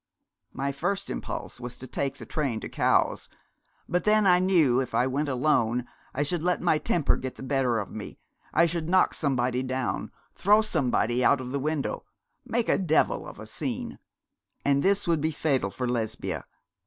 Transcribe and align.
My 0.51 0.71
first 0.71 1.11
impulse 1.11 1.59
was 1.59 1.77
to 1.77 1.85
take 1.85 2.17
the 2.17 2.25
train 2.25 2.59
for 2.59 2.67
Cowes; 2.69 3.29
but 3.87 4.03
then 4.03 4.25
I 4.25 4.39
knew 4.39 4.79
if 4.79 4.95
I 4.95 5.05
went 5.05 5.29
alone 5.29 5.85
I 6.15 6.23
should 6.23 6.41
let 6.41 6.59
my 6.59 6.79
temper 6.79 7.15
get 7.17 7.35
the 7.35 7.43
better 7.43 7.77
of 7.77 7.91
me. 7.91 8.17
I 8.51 8.65
should 8.65 8.89
knock 8.89 9.13
somebody 9.13 9.61
down 9.61 10.09
throw 10.33 10.63
somebody 10.63 11.23
out 11.23 11.39
of 11.39 11.51
the 11.51 11.59
window 11.59 12.03
make 12.43 12.67
a 12.67 12.79
devil 12.79 13.27
of 13.27 13.37
a 13.37 13.45
scene. 13.45 13.99
And 14.65 14.81
this 14.81 15.07
would 15.07 15.21
be 15.21 15.29
fatal 15.29 15.69
for 15.69 15.87
Lesbia. 15.87 16.45